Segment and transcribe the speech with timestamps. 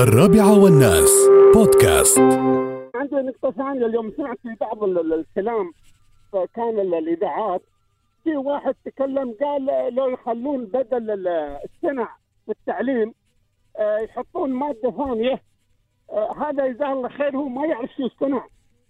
[0.00, 1.10] الرابعة والناس.
[1.54, 2.18] بودكاست.
[2.94, 3.86] عندي نقطة ثانية.
[3.86, 5.72] اليوم سمعت في بعض ال- ال- الكلام
[6.54, 7.62] كان ال- الإذاعات
[8.24, 11.28] في واحد تكلم قال لو يخلون بدل ال-
[11.64, 12.08] السنع
[12.46, 13.14] في التعليم
[13.78, 15.42] آه، يحطون مادة ثانية
[16.10, 18.46] آه، هذا جزاه الله خير هو ما يعرف شو الصنع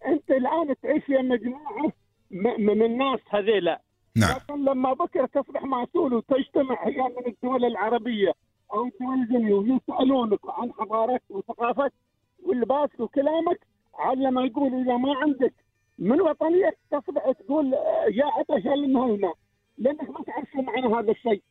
[0.06, 1.92] أنت الآن تعيش يا مجموعة
[2.30, 3.80] م- من الناس هذيلا.
[4.16, 4.30] نعم.
[4.36, 8.32] لكن لما بكرة تصبح مسؤول وتجتمع هي من الدول العربية
[8.75, 11.93] أو الجنوبيه ويسألونك عن حضارتك وثقافتك
[12.46, 13.61] ولباسك وكلامك
[13.99, 15.54] على لما يقول إذا ما عندك.
[15.99, 17.72] من وطنية تصبح تقول
[18.13, 19.32] يا عطش يا المهمه
[19.79, 21.43] لأنك ما تعرف شو معنى هذا الشيء.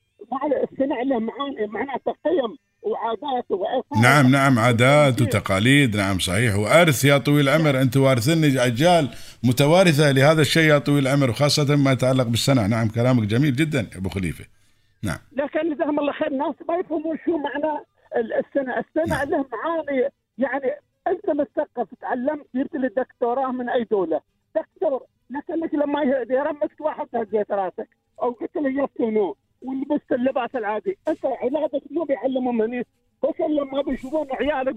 [0.72, 1.20] السنع له
[1.68, 5.96] معناته قيم وعادات وآثار نعم نعم عادات وتقاليد.
[5.96, 6.56] نعم صحيح.
[6.56, 7.82] وأرث يا طويل العمر.
[7.82, 9.10] أنت وارثني اجيال
[9.44, 14.10] متوارثة لهذا الشيء يا طويل العمر وخاصة ما يتعلق بالسنع نعم كلامك جميل جدا أبو
[14.10, 14.59] خليفة.
[15.04, 15.18] نعم.
[15.32, 17.80] لكن جزاهم الله خير الناس ما يفهمون شو معنى
[18.18, 20.10] ال- السنة، السنة له معاني.
[20.38, 20.72] يعني
[21.08, 24.22] أنت مثقف تعلمت جبت لي دكتوراه من أي دولة،
[24.56, 27.90] دكتور لكنك لما ي- يرمك واحد هزيت راسك
[28.22, 32.80] أو قلت له يفتنوه ولبست اللباس العادي، أنت علاجك مو بيعلمهم هني
[33.24, 34.76] بس لما بيشوفون عيالك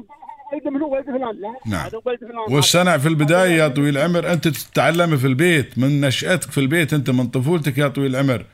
[0.53, 1.37] ولد من ولد فلان.
[1.41, 1.91] لا نعم.
[2.07, 2.55] ولد فلان.
[2.57, 7.11] والسنع في البداية يا طويل العمر أنت تتعلم في البيت من نشأتك في البيت أنت
[7.11, 8.47] من طفولتك يا طويل العمر.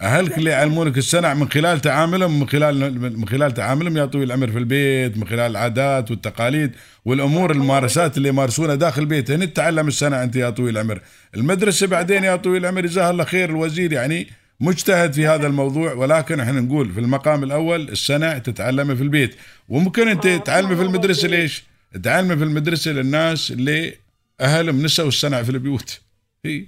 [0.00, 4.50] اهلك اللي يعلمونك السنع من خلال تعاملهم من خلال من خلال تعاملهم يا طويل العمر
[4.50, 6.72] في البيت من خلال العادات والتقاليد
[7.04, 9.30] والأمور الممارسات اللي يمارسونها داخل البيت.
[9.30, 11.00] هنا تتعلم السنع أنت يا طويل العمر
[11.36, 13.92] المدرسة بعدين يا طويل العمر جزاه الله خير الوزير.
[13.92, 14.26] يعني
[14.60, 15.92] مجتهد في هذا الموضوع.
[15.92, 19.34] ولكن إحنا نقول في المقام الأول السنع تتعلمه في البيت.
[19.68, 21.64] وممكن أنت تعلمه في المدرسة ليش؟
[22.02, 23.94] تعلمه في المدرسة للناس اللي
[24.40, 26.00] أهلهم نسوا السنع في البيوت.
[26.44, 26.66] هي.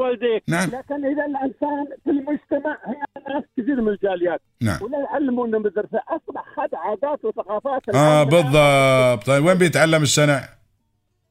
[0.00, 0.42] والديك.
[0.48, 0.68] نعم.
[0.68, 4.40] لكن إذا الإنسان في المجتمع هي ناس كثير من الجاليات.
[4.62, 4.82] نعم.
[4.82, 7.94] ولا يعلمون المدرسة أصبح خد عادات وثقافات.
[7.94, 8.22] آه.
[8.22, 9.26] بالضبط.
[9.26, 10.40] طيب وين بيتعلم السنع؟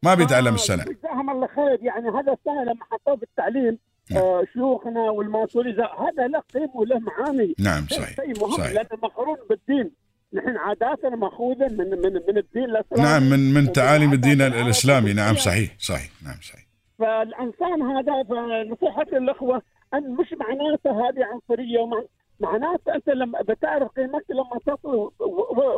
[0.04, 1.80] ما بيتعلم آه، السنع جزاهم الله خير.
[1.82, 3.78] يعني هذا السنة لما حطوه في التعليم
[4.12, 4.24] نعم.
[4.24, 7.56] آه شيوخنا والماسوري هذا له قيمة وله معاني.
[7.60, 8.72] نعم صحيح شيء مهم صحيح.
[8.72, 9.92] لأنه مقرون بالدين.
[10.34, 13.04] نحن عاداتنا مأخوذة من من من الدين الإسلامي.
[13.04, 15.14] نعم من من تعاليم الدين الإسلامي.
[15.14, 15.36] نعم.
[15.36, 16.10] صحيح صحيح.
[16.26, 16.63] نعم صحيح.
[17.04, 19.62] فالإنسان هذا فنصيحتي للاخوه
[19.94, 22.04] أن مش معناته هذه عنصرية ومع
[22.40, 25.12] معناته أنت لما بتعرف قيمتك لما تصل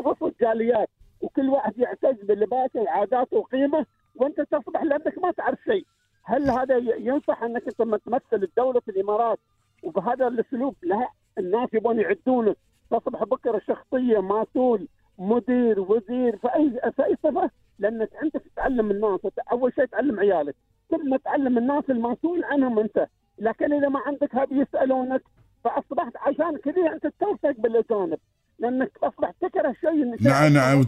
[0.05, 0.89] وسط جاليات
[1.21, 5.85] وكل واحد يعتز بلباسه وعاداته وقيمه وأنت تصبح لأنك ما تعرف شيء.
[6.23, 9.39] هل هذا ينصح أنك أنت تمثل الدولة في الإمارات
[9.83, 12.57] وبهذا الأسلوب؟ لا الناس يبون يعدونك
[12.91, 14.87] تصبح بكرة شخصية مسؤول
[15.19, 17.49] مدير وزير في اي في أي صفة
[17.79, 19.19] لأنك أنت تتعلم الناس
[19.51, 20.55] أول شيء تعلم عيالك.
[20.91, 23.07] ثم تعلم الناس المسؤول عنهم انت.
[23.39, 25.21] لكن إذا ما عندك هذه يسألونك
[25.63, 28.17] فأصبحت عشان كذا أنت تلصق بالاجانب
[28.59, 30.85] لأنك اصبح تكره شيء نعم نعم.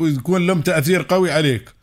[0.00, 1.74] ويكون لهم تأثير قوي عليك.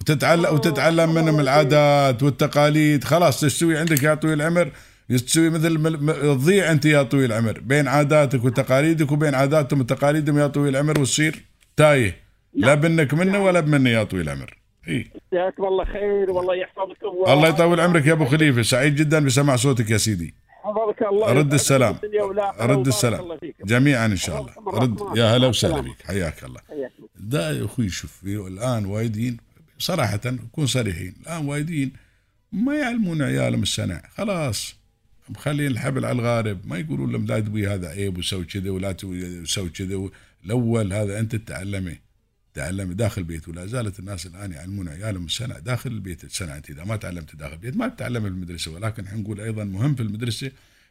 [0.00, 3.04] وتتعلم وتتعلم منهم العادات والتقاليد.
[3.04, 4.72] خلاص تستوي عندك يا طويل العمر.
[5.08, 5.82] تسوي مثل
[6.22, 7.60] تضيع أنت يا طويل العمر.
[7.60, 11.44] بين عاداتك وتقاليدك وبين عاداتهم وتقاليدهم يا طويل العمر وتصير
[11.76, 12.16] تايه.
[12.54, 14.59] لا بنك منه ولا بمني يا طويل العمر.
[14.88, 18.62] جزاكم الله خير والله يحفظك و- الله يطول عمرك يا أبو خليفة.
[18.62, 20.34] سعيد جدا بسمع صوتك يا سيدي.
[20.64, 21.32] حفظك الله.
[21.32, 21.96] رد السلام.
[22.60, 23.38] رد السلام.
[23.64, 24.52] جميعا إن شاء الله.
[24.78, 25.18] رد.
[25.18, 26.02] يا هلا وسهلا بك.
[26.04, 26.60] حياك الله.
[27.16, 29.36] ده يا أخوي شوف الآن وايدين
[29.78, 31.14] صراحة نكون صريحين.
[31.22, 31.92] الآن وايدين
[32.52, 34.76] ما يعلمون عيالهم السنع خلاص.
[35.28, 36.58] مخلين الحبل على الغارب.
[36.64, 40.08] ما يقولون لهم لا تبوي هذا عيب وسوي كذا ولا تسوي كذا.
[40.44, 41.96] الأول هذا أنت تتعلمه.
[42.54, 46.84] تعلم داخل البيت ولا زالت الناس الآن يعلمون عيالهم السنع داخل البيت السنع أنت إذا
[46.84, 50.50] ما تعلمت داخل البيت ما تتعلم في المدرسة ولكن حنقول أيضا مهم في المدرسة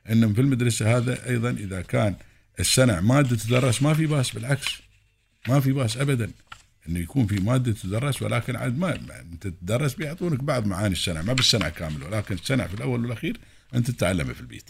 [0.09, 2.16] ان في المدرسة هذا أيضا إذا كان
[2.59, 4.81] السنع مادة تدرس ما في بأس بالعكس
[5.48, 6.31] ما في بأس ابدا
[6.90, 8.96] إنه يكون في مادة تدرس ولكن عاد ما
[9.34, 13.38] انت تدرس بيعطونك بعض معاني السنع ما بالسنع كامل ولكن السنع في الأول والأخير
[13.75, 14.69] أنت تتعلمه في البيت.